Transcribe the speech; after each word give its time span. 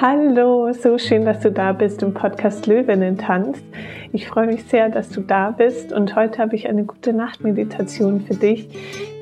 Hallo, 0.00 0.72
so 0.72 0.96
schön, 0.96 1.24
dass 1.24 1.40
du 1.40 1.50
da 1.50 1.72
bist 1.72 2.04
im 2.04 2.14
Podcast 2.14 2.68
Löwinnen 2.68 3.18
tanzt. 3.18 3.64
Ich 4.12 4.28
freue 4.28 4.46
mich 4.46 4.62
sehr, 4.62 4.90
dass 4.90 5.08
du 5.08 5.20
da 5.20 5.50
bist 5.50 5.92
und 5.92 6.14
heute 6.14 6.38
habe 6.38 6.54
ich 6.54 6.68
eine 6.68 6.84
gute 6.84 7.12
Nachtmeditation 7.12 8.20
für 8.20 8.34
dich, 8.34 8.68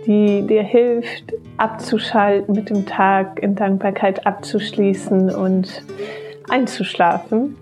die 0.04 0.46
dir 0.46 0.62
hilft, 0.62 1.32
abzuschalten, 1.56 2.54
mit 2.54 2.68
dem 2.68 2.84
Tag 2.84 3.38
in 3.42 3.54
Dankbarkeit 3.54 4.26
abzuschließen 4.26 5.34
und 5.34 5.82
einzuschlafen. 6.50 7.56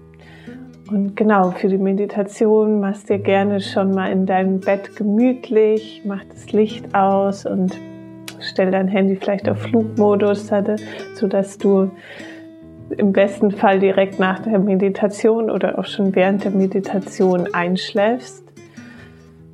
Und 0.91 1.15
genau, 1.15 1.53
für 1.53 1.69
die 1.69 1.79
Meditation 1.79 2.81
machst 2.81 3.11
dir 3.11 3.21
gerne 3.21 3.61
schon 3.61 3.95
mal 3.95 4.11
in 4.11 4.27
deinem 4.27 4.59
Bett 4.59 4.97
gemütlich, 4.97 6.03
mach 6.05 6.25
das 6.25 6.51
Licht 6.51 6.93
aus 6.97 7.47
und 7.47 7.79
stell 8.41 8.73
dein 8.73 8.89
Handy 8.89 9.15
vielleicht 9.15 9.49
auf 9.49 9.59
Flugmodus, 9.59 10.51
sodass 11.15 11.59
du 11.59 11.93
im 12.99 13.13
besten 13.13 13.51
Fall 13.51 13.79
direkt 13.79 14.19
nach 14.19 14.41
der 14.41 14.59
Meditation 14.59 15.51
oder 15.51 15.79
auch 15.79 15.85
schon 15.85 16.15
während 16.15 16.45
der 16.45 16.51
Meditation 16.51 17.53
einschläfst. 17.53 18.45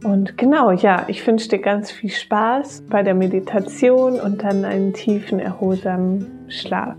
Und 0.02 0.38
genau, 0.38 0.70
ja, 0.70 1.04
ich 1.08 1.26
wünsche 1.26 1.48
dir 1.48 1.58
ganz 1.58 1.90
viel 1.90 2.10
Spaß 2.10 2.84
bei 2.88 3.02
der 3.02 3.14
Meditation 3.14 4.18
und 4.18 4.42
dann 4.42 4.64
einen 4.64 4.94
tiefen, 4.94 5.40
erholsamen 5.40 6.46
Schlaf. 6.48 6.96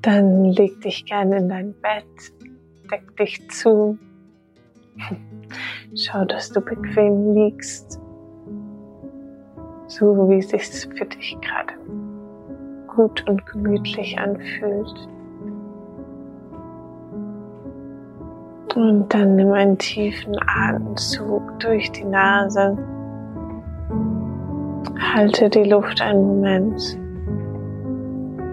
Dann 0.00 0.44
leg 0.44 0.80
dich 0.80 1.04
gerne 1.04 1.38
in 1.38 1.48
dein 1.48 1.74
Bett, 1.74 2.32
deck 2.90 3.16
dich 3.16 3.50
zu. 3.50 3.98
Schau, 5.94 6.24
dass 6.24 6.50
du 6.50 6.60
bequem 6.60 7.34
liegst, 7.34 8.00
so 9.88 10.28
wie 10.28 10.38
es 10.38 10.48
sich 10.48 10.88
für 10.96 11.04
dich 11.04 11.36
gerade 11.42 11.74
gut 12.96 13.28
und 13.28 13.44
gemütlich 13.46 14.18
anfühlt. 14.18 15.08
Und 18.74 19.06
dann 19.08 19.36
nimm 19.36 19.52
einen 19.52 19.78
tiefen 19.78 20.36
Atemzug 20.46 21.58
durch 21.60 21.90
die 21.92 22.04
Nase. 22.04 22.76
Halte 25.14 25.48
die 25.48 25.64
Luft 25.64 26.00
einen 26.00 26.26
Moment 26.26 26.98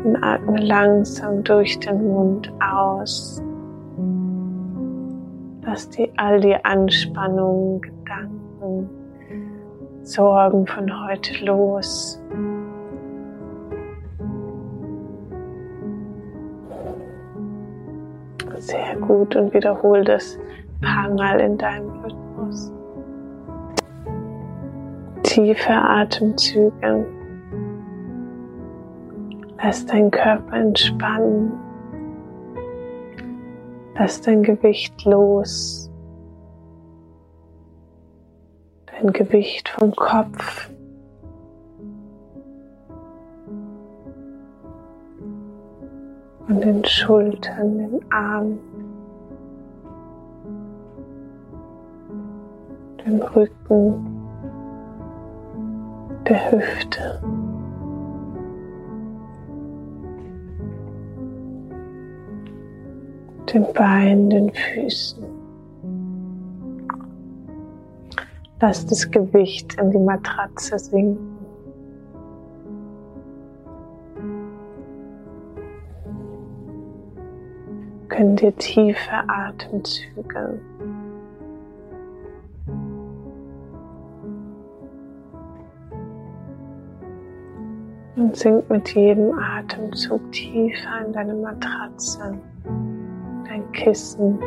und 0.03 0.17
atme 0.21 0.61
langsam 0.61 1.43
durch 1.43 1.79
den 1.79 2.07
Mund 2.07 2.51
aus. 2.61 3.41
Lass 5.65 5.89
die, 5.89 6.11
all 6.17 6.39
die 6.41 6.55
Anspannungen, 6.63 7.81
Gedanken, 7.81 8.89
Sorgen 10.03 10.67
von 10.67 11.07
heute 11.07 11.45
los. 11.45 12.21
Sehr 18.73 18.95
gut 18.95 19.35
und 19.35 19.53
wiederhol 19.53 20.03
das 20.03 20.39
paar 20.81 21.07
Mal 21.13 21.39
in 21.41 21.59
deinem 21.59 21.91
Rhythmus. 22.01 22.71
Tiefe 25.21 25.73
Atemzüge. 25.73 27.05
Lass 29.61 29.85
deinen 29.85 30.09
Körper 30.09 30.55
entspannen. 30.55 31.51
Lass 33.95 34.21
dein 34.21 34.41
Gewicht 34.41 35.05
los. 35.05 35.91
Dein 38.87 39.13
Gewicht 39.13 39.69
vom 39.69 39.95
Kopf 39.95 40.71
von 46.53 46.61
den 46.61 46.85
Schultern, 46.85 47.77
den 47.77 48.11
Armen, 48.11 48.59
dem 53.05 53.21
Rücken, 53.21 54.23
der 56.27 56.51
Hüfte. 56.51 57.21
den 63.53 63.71
Beinen, 63.73 64.31
den 64.31 64.51
Füßen. 64.51 65.23
Lass 68.59 68.83
das 68.87 69.11
Gewicht 69.11 69.75
in 69.79 69.91
die 69.91 69.99
Matratze 69.99 70.79
sinken. 70.79 71.32
Gönn 78.15 78.35
dir 78.35 78.55
tiefe 78.55 79.27
Atemzüge. 79.27 80.59
Und 88.15 88.35
sink 88.35 88.69
mit 88.69 88.93
jedem 88.93 89.39
Atemzug 89.39 90.31
tiefer 90.31 91.07
in 91.07 91.13
deine 91.13 91.33
Matratze, 91.33 92.37
dein 93.47 93.71
Kissen. 93.71 94.37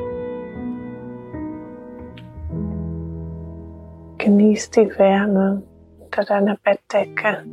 Genieß 4.18 4.70
die 4.70 4.96
Wärme 4.96 5.62
unter 5.98 6.24
deiner 6.24 6.56
Bettdecke. 6.62 7.44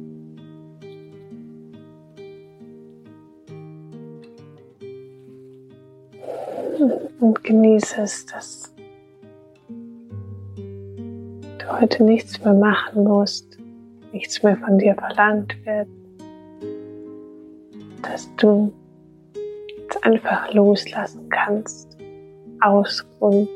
Und 7.19 7.43
genieße 7.43 8.01
es, 8.01 8.25
dass 8.25 8.73
du 10.55 11.79
heute 11.79 12.03
nichts 12.03 12.43
mehr 12.43 12.53
machen 12.53 13.03
musst, 13.03 13.57
nichts 14.11 14.43
mehr 14.43 14.57
von 14.57 14.77
dir 14.77 14.95
verlangt 14.95 15.55
wird, 15.65 15.87
dass 18.01 18.29
du 18.35 18.73
jetzt 19.77 20.03
einfach 20.03 20.53
loslassen 20.53 21.29
kannst, 21.29 21.97
ausruhen, 22.61 23.47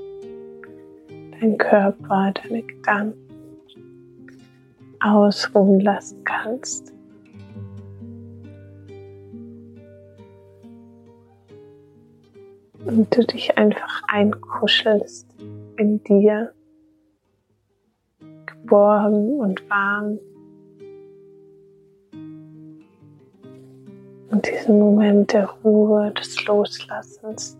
dein 1.39 1.57
Körper, 1.57 2.34
deine 2.44 2.63
Gedanken 2.63 3.28
ausruhen 5.00 5.79
lassen 5.79 6.24
kannst. 6.24 6.97
Und 12.88 13.16
du 13.16 13.25
dich 13.25 13.58
einfach 13.58 14.02
einkuschelst 14.08 15.28
in 15.78 16.02
dir, 16.03 16.53
geborgen 18.46 19.40
und 19.40 19.70
warm. 19.70 20.20
Und 24.30 24.48
diesen 24.50 24.80
Moment 24.80 25.34
der 25.34 25.50
Ruhe, 25.64 26.12
des 26.12 26.46
Loslassens, 26.46 27.58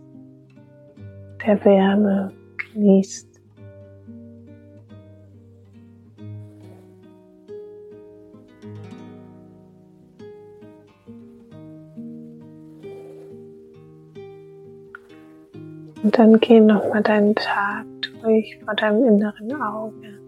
der 1.46 1.64
Wärme 1.64 2.32
genießt. 2.56 3.27
Und 16.08 16.18
dann 16.18 16.40
geh 16.40 16.58
nochmal 16.58 17.02
deinen 17.02 17.34
Tag 17.34 17.84
durch 18.22 18.58
vor 18.64 18.74
deinem 18.74 19.04
inneren 19.04 19.60
Auge. 19.60 20.18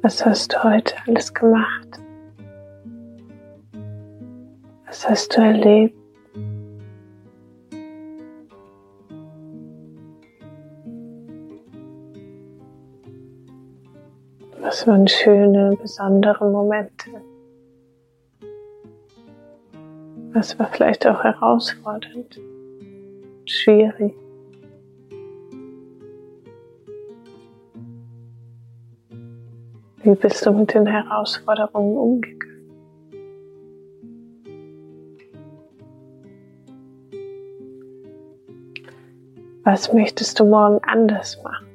Was 0.00 0.24
hast 0.24 0.54
du 0.54 0.64
heute 0.64 0.94
alles 1.06 1.34
gemacht? 1.34 2.00
Was 4.86 5.06
hast 5.06 5.36
du 5.36 5.42
erlebt? 5.42 5.94
Was 14.62 14.86
waren 14.86 15.06
schöne, 15.06 15.76
besondere 15.78 16.50
Momente? 16.50 17.10
Das 20.34 20.58
war 20.58 20.66
vielleicht 20.68 21.06
auch 21.06 21.22
herausfordernd, 21.22 22.40
schwierig. 23.44 24.14
Wie 30.02 30.14
bist 30.14 30.44
du 30.46 30.52
mit 30.52 30.72
den 30.72 30.86
Herausforderungen 30.86 31.96
umgegangen? 31.96 32.42
Was 39.64 39.92
möchtest 39.92 40.40
du 40.40 40.44
morgen 40.44 40.80
anders 40.82 41.40
machen? 41.44 41.71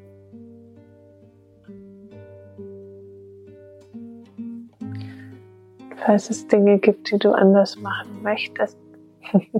Falls 6.07 6.30
es 6.30 6.48
Dinge 6.48 6.80
gibt, 6.80 7.12
die 7.12 7.19
du 7.19 7.33
anders 7.33 7.75
machen 7.75 8.24
möchtest, 8.24 8.77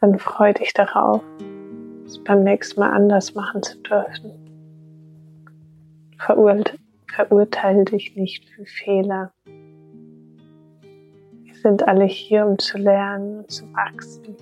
dann 0.00 0.18
freu 0.18 0.54
dich 0.54 0.72
darauf, 0.72 1.22
es 2.06 2.24
beim 2.24 2.42
nächsten 2.42 2.80
Mal 2.80 2.90
anders 2.90 3.34
machen 3.34 3.62
zu 3.62 3.76
dürfen. 3.82 4.32
Verurte 6.16 6.78
verurteile 7.06 7.84
dich 7.84 8.16
nicht 8.16 8.48
für 8.48 8.64
Fehler. 8.64 9.30
Wir 9.44 11.54
sind 11.54 11.86
alle 11.86 12.06
hier, 12.06 12.46
um 12.46 12.58
zu 12.58 12.78
lernen 12.78 13.40
und 13.40 13.50
zu 13.50 13.70
wachsen. 13.74 14.36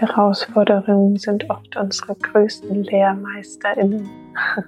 Herausforderungen 0.00 1.16
sind 1.16 1.48
oft 1.48 1.74
unsere 1.76 2.14
größten 2.14 2.84
LehrmeisterInnen, 2.84 4.08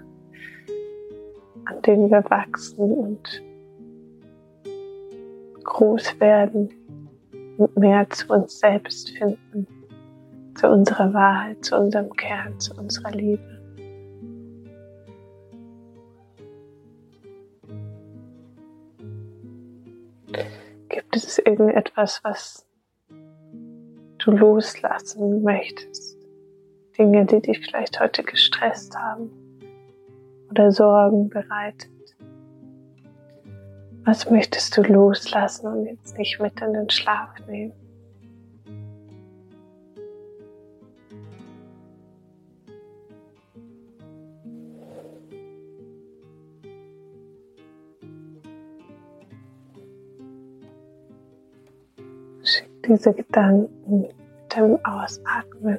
an 1.67 1.83
denen 1.83 2.11
wir 2.11 2.25
wachsen 2.31 2.93
und 2.93 3.43
groß 5.65 6.19
werden 6.19 6.71
und 7.59 7.77
mehr 7.77 8.09
zu 8.09 8.33
uns 8.33 8.59
selbst 8.59 9.11
finden, 9.11 9.67
zu 10.55 10.69
unserer 10.69 11.13
Wahrheit, 11.13 11.63
zu 11.63 11.77
unserem 11.77 12.11
Kern, 12.15 12.59
zu 12.59 12.75
unserer 12.75 13.11
Liebe. 13.11 13.59
Gibt 20.89 21.17
es 21.17 21.39
irgendetwas, 21.39 22.21
was 22.25 22.68
du 24.29 24.37
loslassen 24.37 25.43
möchtest? 25.43 26.19
Dinge, 26.99 27.25
die 27.25 27.41
dich 27.41 27.61
vielleicht 27.65 27.99
heute 27.99 28.23
gestresst 28.23 28.95
haben 28.95 29.31
oder 30.51 30.71
Sorgen 30.71 31.31
bereitet? 31.31 31.89
Was 34.05 34.31
möchtest 34.31 34.77
du 34.77 34.83
loslassen 34.83 35.67
und 35.67 35.87
jetzt 35.87 36.19
nicht 36.19 36.41
mit 36.41 36.61
in 36.61 36.75
den 36.75 36.91
Schlaf 36.91 37.31
nehmen? 37.47 37.73
Schick 52.43 52.69
diese 52.87 53.13
Gedanken 53.13 54.09
dem 54.67 54.79
Ausatmen 54.85 55.79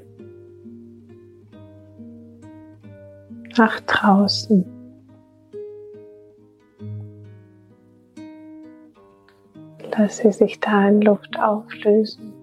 nach 3.57 3.79
draußen. 3.81 4.65
dass 9.99 10.17
sie 10.17 10.31
sich 10.31 10.59
da 10.61 10.87
in 10.87 11.01
Luft 11.01 11.37
auflösen. 11.37 12.33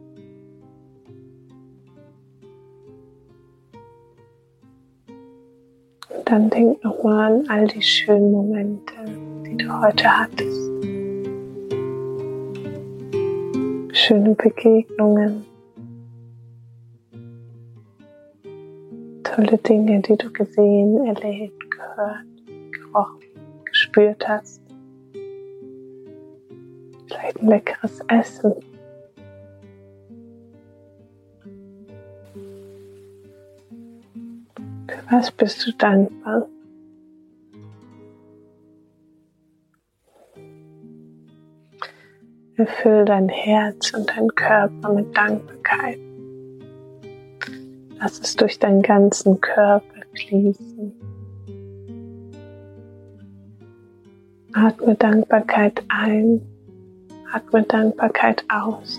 Dann 6.27 6.51
denk 6.51 6.85
nochmal 6.85 7.33
an 7.33 7.49
all 7.49 7.67
die 7.67 7.81
schönen 7.81 8.31
Momente, 8.31 8.95
die 9.47 9.57
du 9.57 9.81
heute 9.81 10.05
hattest. 10.07 10.71
Schöne 13.97 14.35
Begegnungen. 14.35 15.47
Tolle 19.37 19.59
Dinge, 19.59 20.01
die 20.01 20.17
du 20.17 20.33
gesehen, 20.33 21.07
erlebt, 21.07 21.71
gehört, 21.71 22.25
gerochen, 22.73 23.21
gespürt 23.65 24.27
hast 24.27 24.67
vielleicht 27.17 27.43
ein 27.43 27.49
leckeres 27.49 28.01
Essen. 28.09 28.55
Für 34.89 35.03
was 35.11 35.31
bist 35.31 35.67
du 35.67 35.73
dankbar? 35.73 36.49
Erfüll 42.57 43.05
dein 43.05 43.29
Herz 43.29 43.93
und 43.93 44.09
dein 44.09 44.29
Körper 44.29 44.93
mit 44.95 45.15
Dankbarkeit. 45.15 46.06
Lass 47.99 48.21
es 48.21 48.37
durch 48.37 48.59
deinen 48.59 48.83
ganzen 48.83 49.41
Körper 49.41 50.03
fließen. 50.15 50.93
Atme 54.53 54.95
Dankbarkeit 54.95 55.83
ein 55.89 56.41
Atme 57.33 57.63
Dankbarkeit 57.65 58.45
aus. 58.49 58.99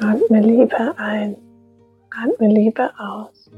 Atme 0.00 0.40
Liebe 0.40 0.98
ein, 0.98 1.36
atme 2.10 2.48
Liebe 2.48 2.90
aus. 2.98 3.50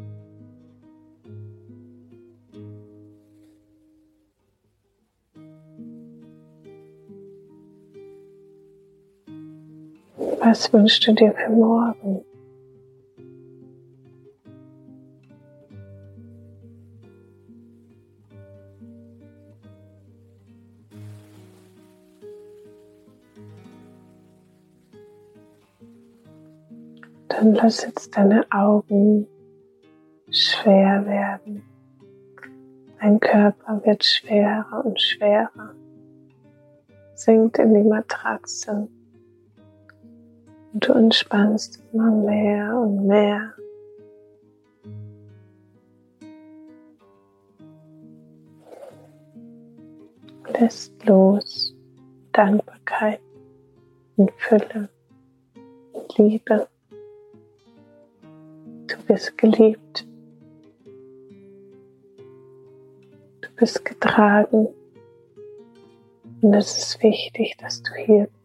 Was 10.46 10.70
wünschst 10.74 11.06
du 11.06 11.14
dir 11.14 11.32
für 11.32 11.50
morgen? 11.50 12.22
Dann 27.28 27.54
lass 27.54 27.86
jetzt 27.86 28.14
deine 28.14 28.44
Augen 28.50 29.26
schwer 30.30 31.06
werden. 31.06 31.62
Dein 33.00 33.18
Körper 33.18 33.82
wird 33.82 34.04
schwerer 34.04 34.84
und 34.84 35.00
schwerer, 35.00 35.74
sinkt 37.14 37.58
in 37.58 37.72
die 37.72 37.88
Matratze. 37.88 38.88
Und 40.74 40.88
du 40.88 40.92
entspannst 40.92 41.80
immer 41.92 42.10
mehr 42.10 42.76
und 42.76 43.06
mehr. 43.06 43.54
Lässt 50.58 50.92
los 51.06 51.72
Dankbarkeit 52.32 53.20
und 54.16 54.32
Fülle 54.32 54.88
und 55.92 56.18
Liebe. 56.18 56.66
Du 58.88 58.96
bist 59.06 59.38
geliebt. 59.38 60.04
Du 63.42 63.48
bist 63.56 63.84
getragen. 63.84 64.68
Und 66.40 66.54
es 66.54 66.76
ist 66.76 67.02
wichtig, 67.02 67.56
dass 67.58 67.80
du 67.80 67.92
hier 67.94 68.24
bist. 68.24 68.43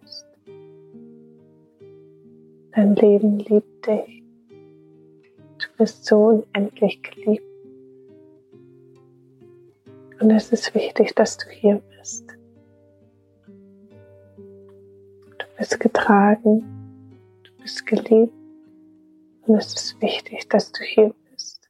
Dein 2.73 2.95
Leben 2.95 3.39
liebt 3.39 3.87
dich. 3.87 4.23
Du 4.49 5.67
bist 5.77 6.05
so 6.05 6.43
unendlich 6.53 7.01
geliebt. 7.01 7.43
Und 10.19 10.31
es 10.31 10.51
ist 10.51 10.75
wichtig, 10.75 11.15
dass 11.15 11.37
du 11.37 11.49
hier 11.49 11.81
bist. 11.97 12.25
Du 15.37 15.45
bist 15.57 15.79
getragen, 15.79 16.63
du 17.43 17.51
bist 17.61 17.85
geliebt. 17.85 18.33
Und 19.47 19.55
es 19.55 19.73
ist 19.73 20.01
wichtig, 20.01 20.47
dass 20.49 20.71
du 20.71 20.83
hier 20.83 21.13
bist. 21.31 21.69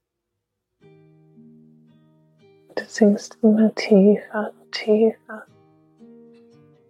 Du 2.76 2.84
singst 2.88 3.38
immer 3.42 3.74
tiefer 3.76 4.52
und 4.60 4.72
tiefer. 4.74 5.46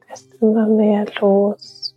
Lässt 0.08 0.34
immer 0.42 0.68
mehr 0.68 1.06
los. 1.20 1.88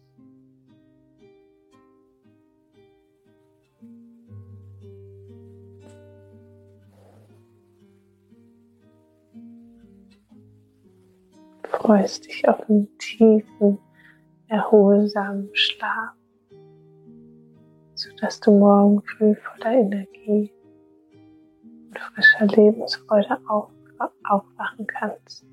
Freust 11.82 12.26
dich 12.26 12.48
auf 12.48 12.68
einen 12.68 12.96
tiefen, 12.98 13.78
erholsamen 14.46 15.50
Schlaf, 15.52 16.14
sodass 17.94 18.38
du 18.38 18.52
morgen 18.52 19.02
früh 19.02 19.34
voller 19.34 19.72
Energie 19.72 20.52
und 21.88 21.98
frischer 21.98 22.46
Lebensfreude 22.46 23.36
aufwachen 24.22 24.86
kannst. 24.86 25.44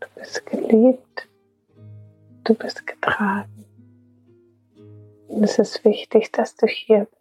Du 0.00 0.08
bist 0.16 0.46
geliebt, 0.46 1.28
du 2.42 2.54
bist 2.54 2.84
getragen. 2.84 3.64
Und 5.28 5.44
es 5.44 5.60
ist 5.60 5.84
wichtig, 5.84 6.32
dass 6.32 6.56
du 6.56 6.66
hier 6.66 7.04
bist. 7.04 7.19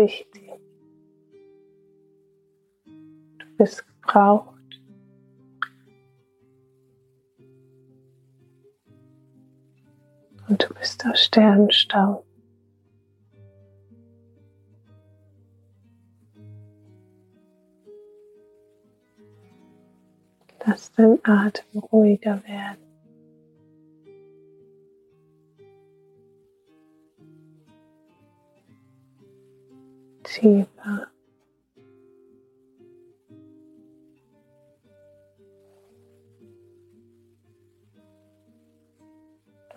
Wichtig. 0.00 0.50
Du 2.86 3.56
bist 3.58 3.84
gebraucht. 3.86 4.80
Und 10.48 10.62
du 10.62 10.72
bist 10.72 11.04
aus 11.04 11.22
Sternenstaub. 11.24 12.24
Lass 20.64 20.90
dein 20.92 21.18
Atem 21.24 21.78
ruhiger 21.78 22.42
werden. 22.44 22.89
Tiefer. 30.40 31.06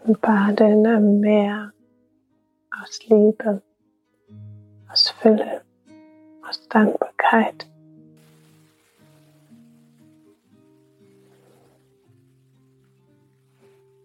Und 0.05 0.19
bade 0.21 0.65
in 0.65 0.85
einem 0.85 1.19
Meer 1.21 1.71
aus 2.81 2.99
Liebe, 3.07 3.61
aus 4.89 5.09
Fülle, 5.09 5.63
aus 6.47 6.67
Dankbarkeit. 6.67 7.69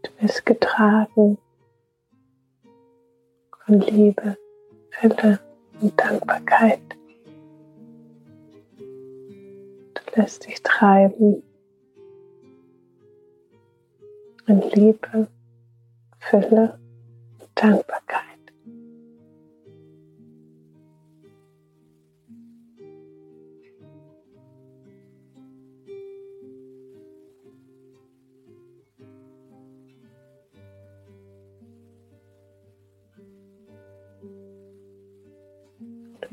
Du 0.02 0.10
bist 0.20 0.46
getragen 0.46 1.38
von 3.66 3.80
Liebe, 3.80 4.36
Fülle 4.90 5.40
und 5.80 5.98
Dankbarkeit. 5.98 6.80
Du 8.78 10.20
lässt 10.20 10.46
dich 10.46 10.62
treiben 10.62 11.42
in 14.46 14.62
Liebe, 14.70 15.28
Fülle 16.18 16.78
und 17.38 17.50
Dankbarkeit. 17.54 18.07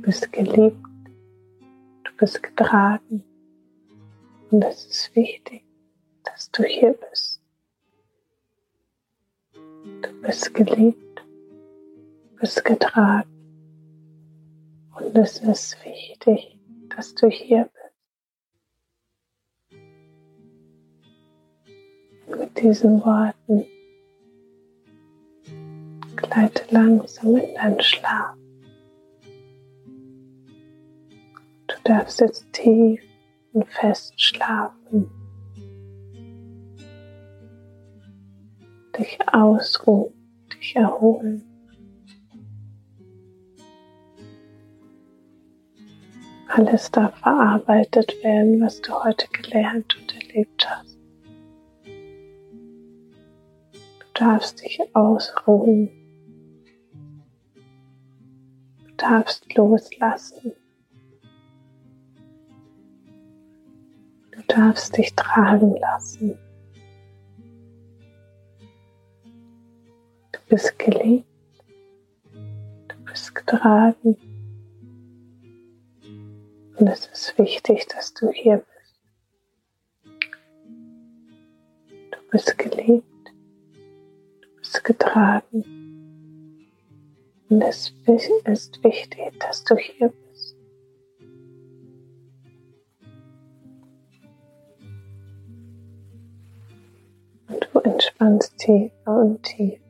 Bist 0.05 0.31
geliebt, 0.31 0.77
du 2.03 2.11
bist 2.17 2.43
getragen 2.43 3.23
und 4.51 4.63
es 4.63 4.85
ist 4.85 5.15
wichtig, 5.15 5.63
dass 6.23 6.51
du 6.51 6.63
hier 6.63 6.93
bist. 6.93 7.41
Du 9.53 10.21
bist 10.21 10.53
geliebt, 10.53 11.25
du 12.29 12.35
bist 12.39 12.63
getragen 12.63 13.27
und 14.93 15.17
es 15.17 15.39
ist 15.39 15.83
wichtig, 15.83 16.59
dass 16.95 17.15
du 17.15 17.27
hier 17.27 17.67
bist. 17.73 17.75
Mit 22.27 22.61
diesen 22.61 23.03
Worten 23.03 23.65
gleite 26.15 26.63
langsam 26.69 27.37
in 27.37 27.55
deinen 27.55 27.81
Schlaf. 27.81 28.35
Darfst 31.85 32.19
jetzt 32.19 32.51
tief 32.51 33.01
und 33.53 33.67
fest 33.69 34.19
schlafen. 34.19 35.09
Dich 38.97 39.17
ausruhen, 39.31 40.13
dich 40.51 40.75
erholen. 40.75 41.43
Alles 46.47 46.89
darf 46.91 47.15
verarbeitet 47.19 48.23
werden, 48.23 48.61
was 48.61 48.81
du 48.81 48.93
heute 49.03 49.27
gelernt 49.27 49.95
und 49.97 50.15
erlebt 50.15 50.69
hast. 50.69 50.97
Du 53.99 54.05
darfst 54.13 54.63
dich 54.63 54.79
ausruhen. 54.93 55.89
Du 58.85 58.93
darfst 58.95 59.53
loslassen. 59.55 60.53
Darfst 64.55 64.95
dich 64.97 65.13
tragen 65.15 65.75
lassen. 65.75 66.37
Du 70.31 70.39
bist 70.47 70.79
geliebt, 70.79 71.27
du 72.87 72.95
bist 73.05 73.35
getragen. 73.35 74.15
Und 76.77 76.87
es 76.87 77.07
ist 77.07 77.37
wichtig, 77.37 77.87
dass 77.87 78.13
du 78.13 78.29
hier 78.31 78.57
bist. 78.57 78.95
Du 82.11 82.19
bist 82.31 82.57
geliebt, 82.57 83.33
du 84.41 84.57
bist 84.57 84.83
getragen. 84.83 85.63
Und 87.49 87.61
es 87.61 87.89
ist 87.89 88.83
wichtig, 88.83 89.39
dass 89.39 89.63
du 89.65 89.75
hier 89.75 90.09
bist. 90.09 90.24
Entspannst 97.83 98.57
tiefer 98.57 98.91
und 99.07 99.43
tiefer. 99.43 99.81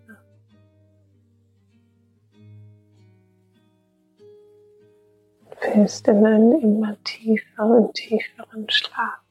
Und 5.45 5.55
fällst 5.59 6.07
in 6.07 6.25
einen 6.25 6.61
immer 6.61 6.97
tiefer 7.03 7.65
und 7.65 7.93
tieferen 7.93 8.69
Schlaf. 8.69 9.21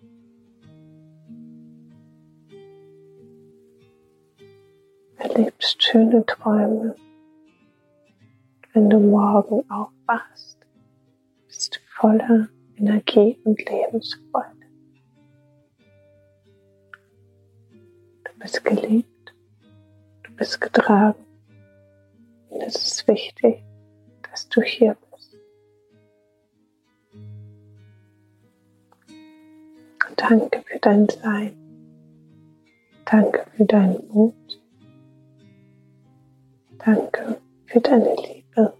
Erlebst 5.18 5.82
schöne 5.82 6.24
Träume. 6.26 6.94
Wenn 8.72 8.90
du 8.90 8.98
morgen 8.98 9.62
aufwachst, 9.70 10.58
bist 11.46 11.76
du 11.76 11.80
voller 12.00 12.48
Energie 12.76 13.38
und 13.44 13.58
Lebensfreude. 13.68 14.53
Bist 18.44 18.62
geliebt, 18.62 19.34
du 20.22 20.36
bist 20.36 20.60
getragen. 20.60 21.24
Und 22.50 22.60
es 22.62 22.76
ist 22.76 23.08
wichtig, 23.08 23.64
dass 24.30 24.46
du 24.50 24.60
hier 24.60 24.98
bist. 25.10 25.34
Und 30.06 30.20
danke 30.20 30.62
für 30.66 30.78
dein 30.78 31.08
Sein. 31.08 31.56
Danke 33.06 33.46
für 33.56 33.64
deinen 33.64 34.06
Mut. 34.08 34.60
Danke 36.84 37.40
für 37.64 37.80
deine 37.80 38.14
Liebe. 38.14 38.74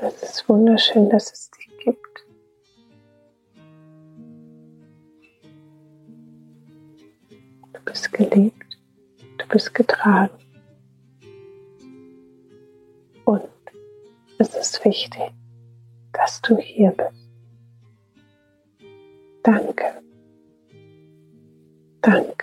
Es 0.00 0.22
ist 0.24 0.48
wunderschön, 0.48 1.08
dass 1.08 1.32
es 1.32 1.50
dich 1.52 1.70
gibt. 1.84 2.27
Bist 7.88 8.12
geliebt, 8.12 8.78
du 9.38 9.46
bist 9.48 9.72
getragen. 9.74 10.38
Und 13.24 13.48
es 14.38 14.54
ist 14.54 14.84
wichtig, 14.84 15.32
dass 16.12 16.40
du 16.42 16.58
hier 16.58 16.90
bist. 16.90 17.28
Danke. 19.42 20.02
Danke. 22.02 22.37